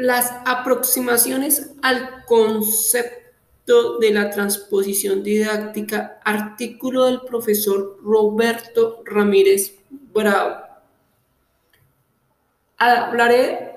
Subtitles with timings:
[0.00, 10.56] las aproximaciones al concepto de la transposición didáctica, artículo del profesor Roberto Ramírez Bravo.
[12.78, 13.76] Hablaré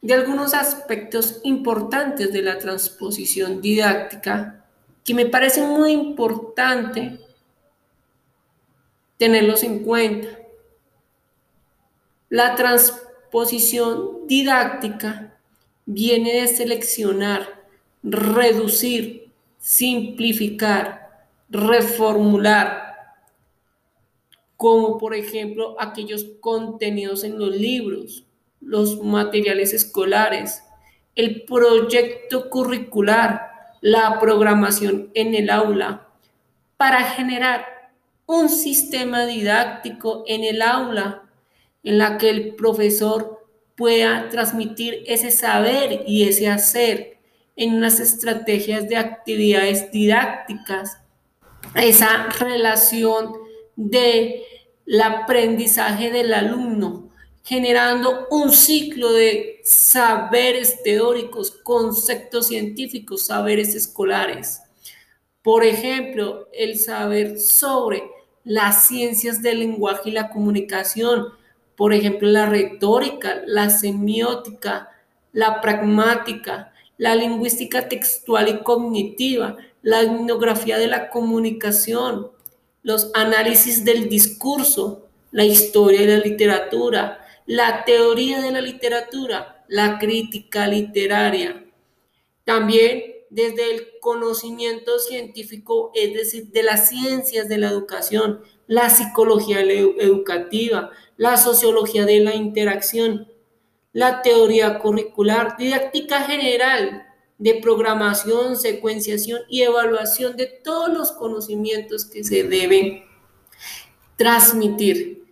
[0.00, 4.64] de algunos aspectos importantes de la transposición didáctica
[5.04, 7.20] que me parece muy importante
[9.18, 10.28] tenerlos en cuenta.
[12.28, 13.11] La transposición
[14.26, 15.34] didáctica
[15.86, 17.62] viene de seleccionar,
[18.02, 22.92] reducir, simplificar, reformular,
[24.56, 28.24] como por ejemplo aquellos contenidos en los libros,
[28.60, 30.62] los materiales escolares,
[31.14, 36.06] el proyecto curricular, la programación en el aula,
[36.76, 37.66] para generar
[38.26, 41.22] un sistema didáctico en el aula
[41.82, 47.18] en la que el profesor pueda transmitir ese saber y ese hacer
[47.56, 50.98] en unas estrategias de actividades didácticas,
[51.74, 53.32] esa relación
[53.76, 54.44] de
[55.02, 57.10] aprendizaje del alumno,
[57.44, 64.62] generando un ciclo de saberes teóricos, conceptos científicos, saberes escolares.
[65.42, 68.04] Por ejemplo, el saber sobre
[68.44, 71.28] las ciencias del lenguaje y la comunicación,
[71.76, 74.90] por ejemplo, la retórica, la semiótica,
[75.32, 82.30] la pragmática, la lingüística textual y cognitiva, la etnografía de la comunicación,
[82.82, 89.98] los análisis del discurso, la historia y la literatura, la teoría de la literatura, la
[89.98, 91.64] crítica literaria.
[92.44, 99.60] También desde el conocimiento científico, es decir, de las ciencias de la educación, la psicología
[99.60, 103.28] educativa, la sociología de la interacción,
[103.92, 107.04] la teoría curricular, didáctica general
[107.36, 113.04] de programación, secuenciación y evaluación de todos los conocimientos que se deben
[114.16, 115.22] transmitir.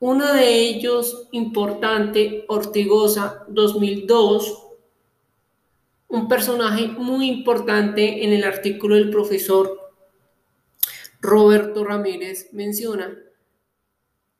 [0.00, 4.64] Uno de ellos importante, Ortigosa 2002,
[6.08, 9.85] un personaje muy importante en el artículo del profesor
[11.26, 13.14] Roberto Ramírez menciona,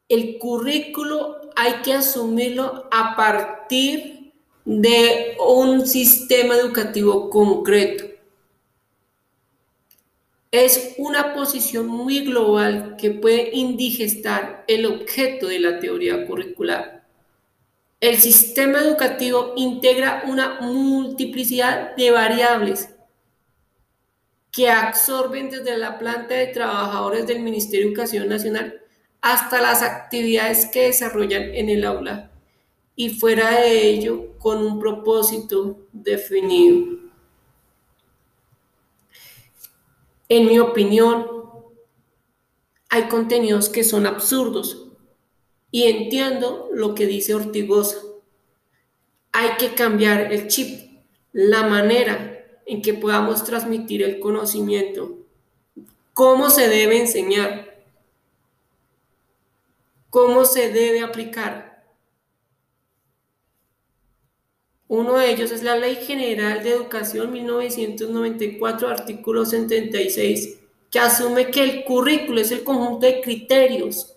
[0.08, 4.32] el currículo hay que asumirlo a partir
[4.64, 8.16] de un sistema educativo concreto
[10.64, 17.04] es una posición muy global que puede indigestar el objeto de la teoría curricular.
[18.00, 22.88] El sistema educativo integra una multiplicidad de variables
[24.56, 28.80] que absorben desde la planta de trabajadores del Ministerio de Educación Nacional
[29.20, 32.30] hasta las actividades que desarrollan en el aula
[32.94, 36.86] y fuera de ello con un propósito definido.
[40.30, 41.26] En mi opinión,
[42.88, 44.86] hay contenidos que son absurdos
[45.70, 47.98] y entiendo lo que dice Ortigosa.
[49.32, 51.02] Hay que cambiar el chip,
[51.34, 52.35] la manera
[52.66, 55.16] en que podamos transmitir el conocimiento,
[56.12, 57.84] cómo se debe enseñar,
[60.10, 61.84] cómo se debe aplicar.
[64.88, 70.58] Uno de ellos es la Ley General de Educación 1994, artículo 76,
[70.90, 74.16] que asume que el currículo es el conjunto de criterios,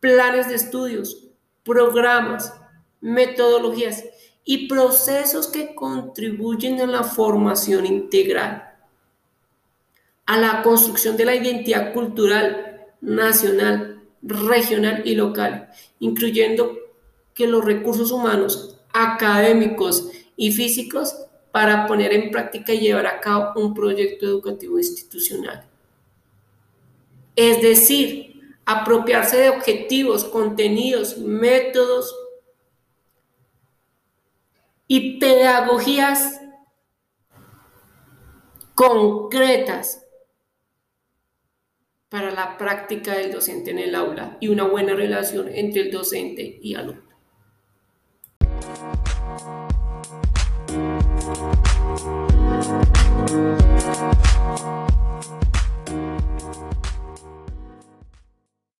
[0.00, 1.28] planes de estudios,
[1.62, 2.54] programas,
[3.00, 4.04] metodologías
[4.44, 8.74] y procesos que contribuyen a la formación integral,
[10.26, 15.68] a la construcción de la identidad cultural nacional, regional y local,
[16.00, 16.76] incluyendo
[17.34, 21.16] que los recursos humanos académicos y físicos
[21.50, 25.66] para poner en práctica y llevar a cabo un proyecto educativo institucional.
[27.36, 32.14] Es decir, apropiarse de objetivos, contenidos, métodos
[34.94, 36.42] y pedagogías
[38.74, 40.06] concretas
[42.10, 46.58] para la práctica del docente en el aula y una buena relación entre el docente
[46.60, 47.11] y alumno.